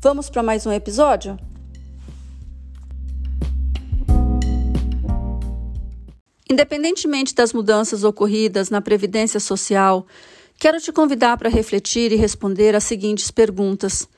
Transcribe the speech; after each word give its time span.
Vamos 0.00 0.30
para 0.30 0.44
mais 0.44 0.64
um 0.64 0.70
episódio? 0.70 1.36
Independentemente 6.48 7.34
das 7.34 7.52
mudanças 7.52 8.04
ocorridas 8.04 8.70
na 8.70 8.80
Previdência 8.80 9.40
Social, 9.40 10.06
quero 10.56 10.80
te 10.80 10.92
convidar 10.92 11.36
para 11.36 11.48
refletir 11.48 12.12
e 12.12 12.16
responder 12.16 12.76
as 12.76 12.84
seguintes 12.84 13.32
perguntas. 13.32 14.08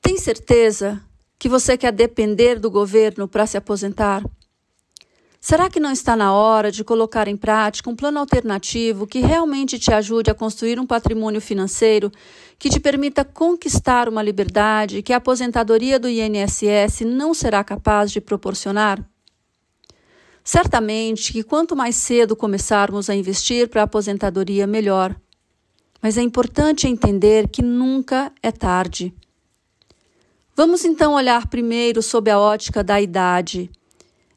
Tem 0.00 0.16
certeza 0.16 0.98
que 1.38 1.50
você 1.50 1.76
quer 1.76 1.92
depender 1.92 2.58
do 2.58 2.70
governo 2.70 3.28
para 3.28 3.46
se 3.46 3.58
aposentar? 3.58 4.24
Será 5.40 5.70
que 5.70 5.78
não 5.78 5.92
está 5.92 6.16
na 6.16 6.32
hora 6.32 6.70
de 6.70 6.82
colocar 6.82 7.28
em 7.28 7.36
prática 7.36 7.88
um 7.88 7.94
plano 7.94 8.18
alternativo 8.18 9.06
que 9.06 9.20
realmente 9.20 9.78
te 9.78 9.92
ajude 9.92 10.30
a 10.30 10.34
construir 10.34 10.80
um 10.80 10.86
patrimônio 10.86 11.40
financeiro 11.40 12.10
que 12.58 12.68
te 12.68 12.80
permita 12.80 13.24
conquistar 13.24 14.08
uma 14.08 14.22
liberdade 14.22 15.00
que 15.00 15.12
a 15.12 15.18
aposentadoria 15.18 15.98
do 15.98 16.08
INSS 16.08 17.02
não 17.06 17.32
será 17.32 17.62
capaz 17.62 18.10
de 18.10 18.20
proporcionar? 18.20 19.02
Certamente 20.42 21.32
que 21.32 21.44
quanto 21.44 21.76
mais 21.76 21.94
cedo 21.94 22.34
começarmos 22.34 23.08
a 23.08 23.14
investir 23.14 23.68
para 23.68 23.82
a 23.82 23.84
aposentadoria, 23.84 24.66
melhor. 24.66 25.14
Mas 26.02 26.16
é 26.16 26.22
importante 26.22 26.88
entender 26.88 27.48
que 27.48 27.62
nunca 27.62 28.32
é 28.42 28.50
tarde. 28.50 29.14
Vamos 30.56 30.84
então 30.84 31.12
olhar 31.12 31.46
primeiro 31.46 32.02
sob 32.02 32.30
a 32.30 32.38
ótica 32.38 32.82
da 32.82 33.00
idade. 33.00 33.70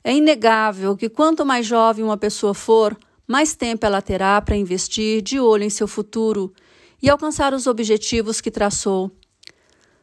É 0.04 0.14
inegável 0.16 0.98
que 0.98 1.10
quanto 1.10 1.46
mais 1.46 1.66
jovem 1.66 2.04
uma 2.04 2.18
pessoa 2.18 2.54
for, 2.54 2.98
mais 3.28 3.56
tempo 3.56 3.86
ela 3.86 4.02
terá 4.02 4.42
para 4.42 4.58
investir 4.58 5.22
de 5.22 5.40
olho 5.40 5.64
em 5.64 5.70
seu 5.70 5.88
futuro 5.88 6.54
e 7.02 7.10
alcançar 7.10 7.54
os 7.54 7.68
objetivos 7.68 8.42
que 8.42 8.52
traçou. 8.52 9.12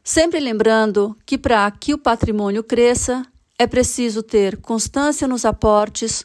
Sempre 0.02 0.41
lembrando 0.41 1.16
que 1.26 1.36
para 1.36 1.70
que 1.70 1.92
o 1.92 1.98
patrimônio 1.98 2.64
cresça, 2.64 3.22
é 3.58 3.66
preciso 3.66 4.22
ter 4.22 4.56
constância 4.58 5.28
nos 5.28 5.44
aportes, 5.44 6.25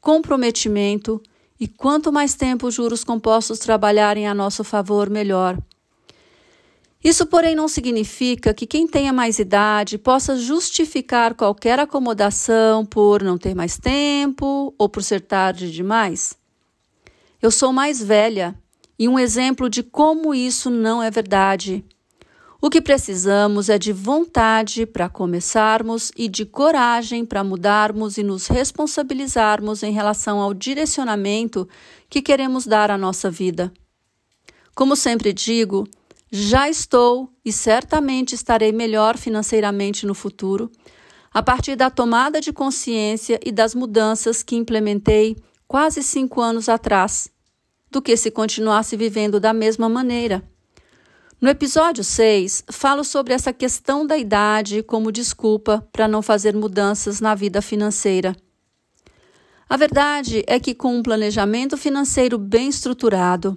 comprometimento 0.00 1.20
e 1.58 1.66
quanto 1.66 2.12
mais 2.12 2.34
tempo 2.34 2.66
os 2.66 2.74
juros 2.74 3.02
compostos 3.02 3.58
trabalharem 3.58 4.28
a 4.28 4.34
nosso 4.34 4.62
favor, 4.62 5.08
melhor. 5.08 5.58
Isso, 7.04 7.26
porém, 7.26 7.54
não 7.54 7.68
significa 7.68 8.54
que 8.54 8.66
quem 8.66 8.86
tenha 8.88 9.12
mais 9.12 9.38
idade 9.38 9.98
possa 9.98 10.38
justificar 10.38 11.34
qualquer 11.34 11.78
acomodação 11.78 12.86
por 12.86 13.22
não 13.22 13.36
ter 13.36 13.54
mais 13.54 13.76
tempo 13.76 14.74
ou 14.78 14.88
por 14.88 15.02
ser 15.02 15.20
tarde 15.20 15.70
demais. 15.70 16.34
Eu 17.42 17.50
sou 17.50 17.74
mais 17.74 18.02
velha 18.02 18.54
e 18.98 19.06
um 19.06 19.18
exemplo 19.18 19.68
de 19.68 19.82
como 19.82 20.34
isso 20.34 20.70
não 20.70 21.02
é 21.02 21.10
verdade. 21.10 21.84
O 22.58 22.70
que 22.70 22.80
precisamos 22.80 23.68
é 23.68 23.76
de 23.76 23.92
vontade 23.92 24.86
para 24.86 25.06
começarmos 25.06 26.10
e 26.16 26.26
de 26.26 26.46
coragem 26.46 27.22
para 27.26 27.44
mudarmos 27.44 28.16
e 28.16 28.22
nos 28.22 28.46
responsabilizarmos 28.46 29.82
em 29.82 29.92
relação 29.92 30.40
ao 30.40 30.54
direcionamento 30.54 31.68
que 32.08 32.22
queremos 32.22 32.66
dar 32.66 32.90
à 32.90 32.96
nossa 32.96 33.30
vida. 33.30 33.70
Como 34.74 34.96
sempre 34.96 35.34
digo, 35.34 35.86
já 36.36 36.68
estou 36.68 37.32
e 37.44 37.52
certamente 37.52 38.34
estarei 38.34 38.72
melhor 38.72 39.16
financeiramente 39.16 40.04
no 40.04 40.16
futuro, 40.16 40.68
a 41.32 41.40
partir 41.40 41.76
da 41.76 41.88
tomada 41.88 42.40
de 42.40 42.52
consciência 42.52 43.38
e 43.46 43.52
das 43.52 43.72
mudanças 43.72 44.42
que 44.42 44.56
implementei 44.56 45.36
quase 45.68 46.02
cinco 46.02 46.40
anos 46.40 46.68
atrás, 46.68 47.30
do 47.88 48.02
que 48.02 48.16
se 48.16 48.32
continuasse 48.32 48.96
vivendo 48.96 49.38
da 49.38 49.52
mesma 49.52 49.88
maneira. 49.88 50.42
No 51.40 51.48
episódio 51.48 52.02
6, 52.02 52.64
falo 52.68 53.04
sobre 53.04 53.32
essa 53.32 53.52
questão 53.52 54.04
da 54.04 54.18
idade 54.18 54.82
como 54.82 55.12
desculpa 55.12 55.88
para 55.92 56.08
não 56.08 56.20
fazer 56.20 56.56
mudanças 56.56 57.20
na 57.20 57.36
vida 57.36 57.62
financeira. 57.62 58.34
A 59.68 59.76
verdade 59.76 60.42
é 60.48 60.58
que, 60.58 60.74
com 60.74 60.96
um 60.96 61.02
planejamento 61.02 61.76
financeiro 61.76 62.38
bem 62.38 62.68
estruturado, 62.70 63.56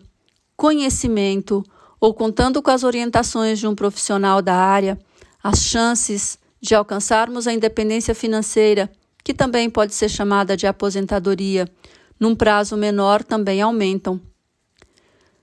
conhecimento, 0.55 1.63
ou 1.99 2.13
contando 2.13 2.61
com 2.61 2.71
as 2.71 2.83
orientações 2.83 3.59
de 3.59 3.67
um 3.67 3.75
profissional 3.75 4.41
da 4.41 4.55
área, 4.55 4.97
as 5.43 5.59
chances 5.59 6.37
de 6.61 6.75
alcançarmos 6.75 7.47
a 7.47 7.53
independência 7.53 8.13
financeira, 8.13 8.89
que 9.23 9.33
também 9.33 9.69
pode 9.69 9.93
ser 9.93 10.09
chamada 10.09 10.55
de 10.55 10.67
aposentadoria, 10.67 11.67
num 12.19 12.35
prazo 12.35 12.75
menor 12.75 13.23
também 13.23 13.61
aumentam. 13.61 14.19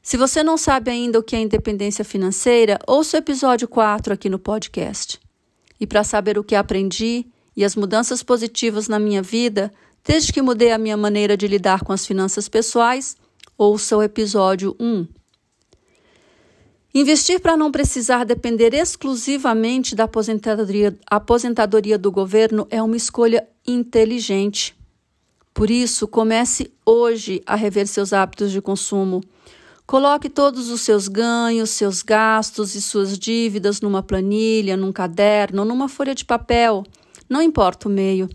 Se 0.02 0.16
você 0.16 0.42
não 0.42 0.58
sabe 0.58 0.90
ainda 0.90 1.18
o 1.18 1.22
que 1.22 1.34
é 1.34 1.40
independência 1.40 2.04
financeira, 2.04 2.78
ouça 2.86 3.16
o 3.16 3.20
episódio 3.20 3.66
4 3.66 4.12
aqui 4.12 4.28
no 4.28 4.38
podcast. 4.38 5.18
E 5.80 5.86
para 5.86 6.04
saber 6.04 6.38
o 6.38 6.44
que 6.44 6.54
aprendi 6.54 7.26
e 7.56 7.64
as 7.64 7.74
mudanças 7.74 8.22
positivas 8.22 8.86
na 8.86 8.98
minha 8.98 9.22
vida, 9.22 9.72
desde 10.04 10.32
que 10.32 10.42
mudei 10.42 10.72
a 10.72 10.78
minha 10.78 10.96
maneira 10.96 11.36
de 11.36 11.48
lidar 11.48 11.82
com 11.82 11.92
as 11.92 12.06
finanças 12.06 12.48
pessoais, 12.48 13.16
ouça 13.56 13.96
o 13.96 14.02
episódio 14.02 14.76
1. 14.78 15.06
Investir 16.96 17.40
para 17.40 17.56
não 17.56 17.72
precisar 17.72 18.22
depender 18.22 18.72
exclusivamente 18.72 19.96
da 19.96 20.04
aposentadoria, 20.04 20.96
aposentadoria 21.10 21.98
do 21.98 22.12
governo 22.12 22.68
é 22.70 22.80
uma 22.80 22.96
escolha 22.96 23.48
inteligente. 23.66 24.76
Por 25.52 25.72
isso, 25.72 26.06
comece 26.06 26.72
hoje 26.86 27.42
a 27.46 27.56
rever 27.56 27.88
seus 27.88 28.12
hábitos 28.12 28.52
de 28.52 28.62
consumo. 28.62 29.20
Coloque 29.84 30.30
todos 30.30 30.70
os 30.70 30.82
seus 30.82 31.08
ganhos, 31.08 31.70
seus 31.70 32.00
gastos 32.00 32.76
e 32.76 32.80
suas 32.80 33.18
dívidas 33.18 33.80
numa 33.80 34.00
planilha, 34.00 34.76
num 34.76 34.92
caderno, 34.92 35.64
numa 35.64 35.88
folha 35.88 36.14
de 36.14 36.24
papel. 36.24 36.84
Não 37.28 37.42
importa 37.42 37.88
o 37.88 37.90
meio, 37.90 38.28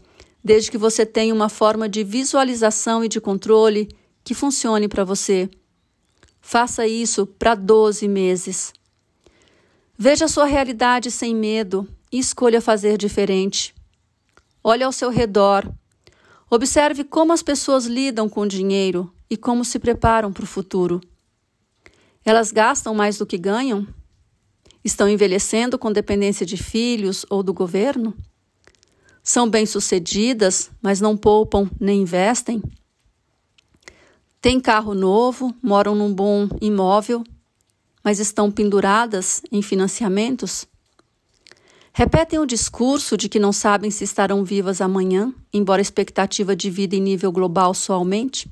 desde 0.43 0.69
que 0.69 0.77
você 0.77 1.05
tenha 1.05 1.33
uma 1.33 1.47
forma 1.47 1.87
de 1.87 2.03
visualização 2.03 3.05
e 3.05 3.07
de 3.07 3.21
controle 3.21 3.87
que 4.21 4.33
funcione 4.33 4.89
para 4.89 5.05
você. 5.05 5.49
Faça 6.41 6.87
isso 6.87 7.25
para 7.25 7.55
12 7.55 8.07
meses. 8.07 8.73
Veja 9.97 10.27
sua 10.27 10.45
realidade 10.45 11.11
sem 11.11 11.35
medo 11.35 11.87
e 12.11 12.19
escolha 12.19 12.61
fazer 12.61 12.97
diferente. 12.97 13.75
Olhe 14.63 14.83
ao 14.83 14.91
seu 14.91 15.09
redor. 15.09 15.69
Observe 16.49 17.03
como 17.03 17.33
as 17.33 17.43
pessoas 17.43 17.85
lidam 17.85 18.27
com 18.27 18.41
o 18.41 18.47
dinheiro 18.47 19.13
e 19.29 19.37
como 19.37 19.63
se 19.63 19.77
preparam 19.77 20.33
para 20.33 20.43
o 20.43 20.47
futuro. 20.47 20.99
Elas 22.25 22.51
gastam 22.51 22.93
mais 22.95 23.17
do 23.17 23.25
que 23.25 23.37
ganham? 23.37 23.87
Estão 24.83 25.09
envelhecendo 25.09 25.77
com 25.77 25.91
dependência 25.91 26.45
de 26.45 26.57
filhos 26.57 27.25
ou 27.29 27.43
do 27.43 27.53
governo? 27.53 28.15
São 29.21 29.49
bem-sucedidas, 29.49 30.71
mas 30.81 31.01
não 31.01 31.15
poupam 31.15 31.69
nem 31.79 32.01
investem? 32.01 32.63
Têm 34.41 34.57
carro 34.57 34.93
novo, 34.93 35.53
moram 35.61 35.93
num 35.93 36.13
bom 36.13 36.47
imóvel, 36.61 37.25
mas 38.01 38.19
estão 38.19 38.49
penduradas 38.49 39.41
em 39.51 39.61
financiamentos? 39.61 40.65
Repetem 41.91 42.39
o 42.39 42.45
discurso 42.45 43.17
de 43.17 43.27
que 43.27 43.37
não 43.37 43.51
sabem 43.51 43.91
se 43.91 44.05
estarão 44.05 44.45
vivas 44.45 44.79
amanhã, 44.79 45.33
embora 45.51 45.81
a 45.81 45.83
expectativa 45.83 46.55
de 46.55 46.69
vida 46.69 46.95
em 46.95 47.01
nível 47.01 47.33
global 47.33 47.73
só 47.73 47.95
aumente? 47.95 48.49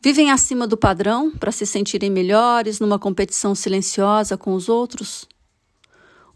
Vivem 0.00 0.32
acima 0.32 0.66
do 0.66 0.76
padrão 0.76 1.30
para 1.30 1.52
se 1.52 1.64
sentirem 1.64 2.10
melhores 2.10 2.80
numa 2.80 2.98
competição 2.98 3.54
silenciosa 3.54 4.36
com 4.36 4.54
os 4.54 4.68
outros? 4.68 5.24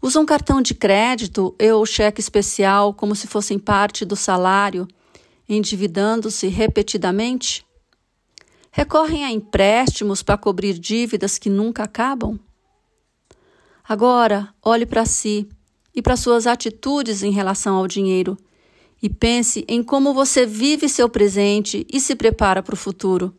Usam 0.01 0.25
cartão 0.25 0.61
de 0.61 0.73
crédito 0.73 1.53
ou 1.59 1.85
cheque 1.85 2.21
especial 2.21 2.93
como 2.93 3.13
se 3.13 3.27
fossem 3.27 3.59
parte 3.59 4.05
do 4.05 4.15
salário, 4.15 4.87
endividando-se 5.49 6.47
repetidamente? 6.47 7.66
Recorrem 8.77 9.25
a 9.25 9.31
empréstimos 9.31 10.21
para 10.21 10.37
cobrir 10.37 10.77
dívidas 10.77 11.39
que 11.39 11.49
nunca 11.49 11.81
acabam? 11.81 12.39
Agora, 13.83 14.53
olhe 14.61 14.85
para 14.85 15.03
si 15.03 15.49
e 15.95 15.99
para 15.99 16.15
suas 16.15 16.45
atitudes 16.45 17.23
em 17.23 17.31
relação 17.31 17.75
ao 17.75 17.87
dinheiro 17.87 18.37
e 19.01 19.09
pense 19.09 19.65
em 19.67 19.81
como 19.81 20.13
você 20.13 20.45
vive 20.45 20.87
seu 20.87 21.09
presente 21.09 21.87
e 21.91 21.99
se 21.99 22.15
prepara 22.15 22.61
para 22.61 22.75
o 22.75 22.77
futuro. 22.77 23.35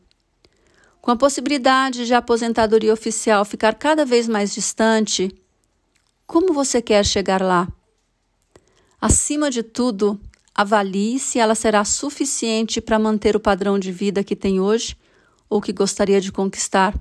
Com 1.01 1.13
a 1.13 1.17
possibilidade 1.17 2.05
de 2.05 2.15
a 2.15 2.19
aposentadoria 2.19 2.93
oficial 2.93 3.45
ficar 3.45 3.77
cada 3.77 4.05
vez 4.05 4.27
mais 4.27 4.53
distante, 4.53 5.33
como 6.27 6.53
você 6.53 6.83
quer 6.83 7.07
chegar 7.07 7.41
lá? 7.41 7.69
Acima 9.01 9.53
de 9.53 9.63
tudo, 9.63 10.21
avalie 10.53 11.21
se 11.21 11.39
ela 11.39 11.55
será 11.55 11.85
suficiente 11.85 12.81
para 12.81 12.99
manter 12.99 13.37
o 13.37 13.41
padrão 13.41 13.79
de 13.79 13.93
vida 13.93 14.25
que 14.25 14.35
tem 14.35 14.59
hoje 14.59 14.97
ou 15.49 15.61
que 15.61 15.73
gostaria 15.73 16.21
de 16.21 16.31
conquistar. 16.31 16.95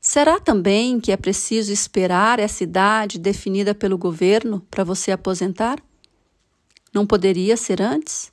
Será 0.00 0.38
também 0.38 1.00
que 1.00 1.10
é 1.12 1.16
preciso 1.16 1.72
esperar 1.72 2.38
essa 2.38 2.62
idade 2.62 3.18
definida 3.18 3.74
pelo 3.74 3.96
governo 3.96 4.60
para 4.70 4.84
você 4.84 5.10
aposentar? 5.10 5.82
Não 6.92 7.06
poderia 7.06 7.56
ser 7.56 7.80
antes? 7.80 8.32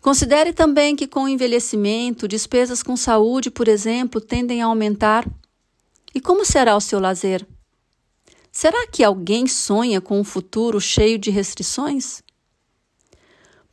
Considere 0.00 0.52
também 0.52 0.96
que, 0.96 1.06
com 1.06 1.24
o 1.24 1.28
envelhecimento, 1.28 2.28
despesas 2.28 2.82
com 2.82 2.96
saúde, 2.96 3.50
por 3.50 3.68
exemplo, 3.68 4.20
tendem 4.20 4.60
a 4.60 4.66
aumentar. 4.66 5.26
E 6.14 6.20
como 6.20 6.44
será 6.44 6.76
o 6.76 6.80
seu 6.80 7.00
lazer? 7.00 7.46
Será 8.50 8.86
que 8.86 9.02
alguém 9.02 9.46
sonha 9.46 10.00
com 10.00 10.20
um 10.20 10.24
futuro 10.24 10.78
cheio 10.80 11.18
de 11.18 11.30
restrições? 11.30 12.22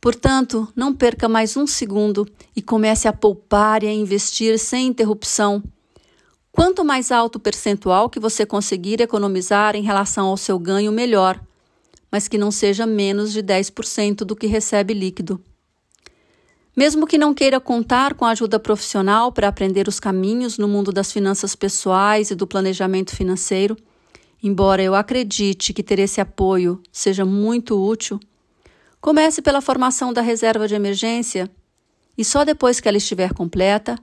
Portanto, 0.00 0.66
não 0.74 0.94
perca 0.94 1.28
mais 1.28 1.56
um 1.58 1.66
segundo 1.66 2.26
e 2.56 2.62
comece 2.62 3.06
a 3.06 3.12
poupar 3.12 3.82
e 3.82 3.86
a 3.86 3.92
investir 3.92 4.58
sem 4.58 4.86
interrupção. 4.86 5.62
Quanto 6.50 6.84
mais 6.84 7.12
alto 7.12 7.36
o 7.36 7.40
percentual 7.40 8.08
que 8.08 8.18
você 8.18 8.46
conseguir 8.46 9.00
economizar 9.00 9.76
em 9.76 9.82
relação 9.82 10.26
ao 10.26 10.38
seu 10.38 10.58
ganho, 10.58 10.90
melhor, 10.90 11.38
mas 12.10 12.26
que 12.26 12.38
não 12.38 12.50
seja 12.50 12.86
menos 12.86 13.30
de 13.30 13.42
10% 13.42 14.24
do 14.24 14.34
que 14.34 14.46
recebe 14.46 14.94
líquido. 14.94 15.38
Mesmo 16.74 17.06
que 17.06 17.18
não 17.18 17.34
queira 17.34 17.60
contar 17.60 18.14
com 18.14 18.24
ajuda 18.24 18.58
profissional 18.58 19.30
para 19.30 19.48
aprender 19.48 19.86
os 19.86 20.00
caminhos 20.00 20.56
no 20.56 20.66
mundo 20.66 20.90
das 20.90 21.12
finanças 21.12 21.54
pessoais 21.54 22.30
e 22.30 22.34
do 22.34 22.46
planejamento 22.46 23.14
financeiro, 23.14 23.76
embora 24.42 24.82
eu 24.82 24.94
acredite 24.94 25.74
que 25.74 25.82
ter 25.82 25.98
esse 25.98 26.20
apoio 26.20 26.82
seja 26.90 27.24
muito 27.24 27.78
útil, 27.78 28.18
Comece 29.00 29.40
pela 29.40 29.62
formação 29.62 30.12
da 30.12 30.20
reserva 30.20 30.68
de 30.68 30.74
emergência 30.74 31.50
e 32.18 32.24
só 32.24 32.44
depois 32.44 32.80
que 32.80 32.88
ela 32.88 32.98
estiver 32.98 33.32
completa, 33.32 33.98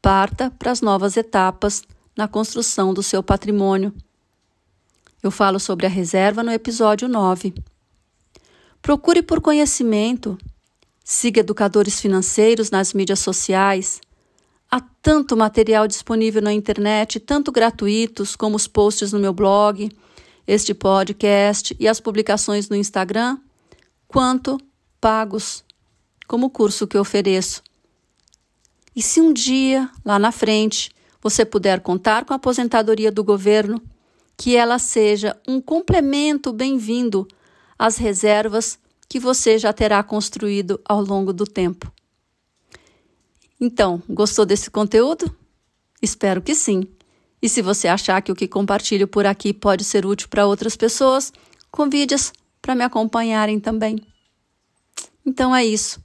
parta 0.00 0.50
para 0.58 0.70
as 0.70 0.80
novas 0.80 1.18
etapas 1.18 1.82
na 2.16 2.26
construção 2.26 2.94
do 2.94 3.02
seu 3.02 3.22
patrimônio. 3.22 3.92
Eu 5.22 5.30
falo 5.30 5.60
sobre 5.60 5.84
a 5.84 5.88
reserva 5.88 6.42
no 6.42 6.50
episódio 6.50 7.06
9. 7.08 7.52
Procure 8.80 9.22
por 9.22 9.40
conhecimento. 9.40 10.38
Siga 11.04 11.40
educadores 11.40 12.00
financeiros 12.00 12.70
nas 12.70 12.94
mídias 12.94 13.20
sociais. 13.20 14.00
Há 14.70 14.80
tanto 15.02 15.36
material 15.36 15.86
disponível 15.86 16.40
na 16.40 16.54
internet, 16.54 17.20
tanto 17.20 17.52
gratuitos 17.52 18.34
como 18.34 18.56
os 18.56 18.66
posts 18.66 19.12
no 19.12 19.18
meu 19.18 19.34
blog, 19.34 19.94
este 20.46 20.72
podcast 20.72 21.76
e 21.78 21.86
as 21.86 22.00
publicações 22.00 22.70
no 22.70 22.76
Instagram 22.76 23.38
quanto 24.12 24.60
pagos, 25.00 25.64
como 26.28 26.46
o 26.46 26.50
curso 26.50 26.86
que 26.86 26.98
ofereço. 26.98 27.62
E 28.94 29.00
se 29.00 29.22
um 29.22 29.32
dia, 29.32 29.90
lá 30.04 30.18
na 30.18 30.30
frente, 30.30 30.90
você 31.22 31.46
puder 31.46 31.80
contar 31.80 32.26
com 32.26 32.34
a 32.34 32.36
aposentadoria 32.36 33.10
do 33.10 33.24
governo, 33.24 33.80
que 34.36 34.54
ela 34.54 34.78
seja 34.78 35.34
um 35.48 35.62
complemento 35.62 36.52
bem-vindo 36.52 37.26
às 37.78 37.96
reservas 37.96 38.78
que 39.08 39.18
você 39.18 39.58
já 39.58 39.72
terá 39.72 40.02
construído 40.02 40.78
ao 40.84 41.00
longo 41.02 41.32
do 41.32 41.46
tempo. 41.46 41.90
Então, 43.58 44.02
gostou 44.10 44.44
desse 44.44 44.70
conteúdo? 44.70 45.34
Espero 46.02 46.42
que 46.42 46.54
sim. 46.54 46.82
E 47.40 47.48
se 47.48 47.62
você 47.62 47.88
achar 47.88 48.20
que 48.20 48.30
o 48.30 48.34
que 48.34 48.46
compartilho 48.46 49.08
por 49.08 49.24
aqui 49.24 49.54
pode 49.54 49.84
ser 49.84 50.04
útil 50.04 50.28
para 50.28 50.46
outras 50.46 50.76
pessoas, 50.76 51.32
convide-as 51.70 52.30
para 52.62 52.76
me 52.76 52.84
acompanharem 52.84 53.58
também. 53.58 54.00
Então 55.26 55.54
é 55.54 55.64
isso. 55.64 56.00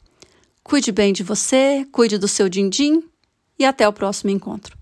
Cuide 0.64 0.92
bem 0.92 1.14
de 1.14 1.24
você, 1.24 1.88
cuide 1.92 2.18
do 2.18 2.28
seu 2.28 2.50
din-din 2.50 3.04
e 3.58 3.64
até 3.64 3.88
o 3.88 3.94
próximo 3.94 4.32
encontro. 4.32 4.78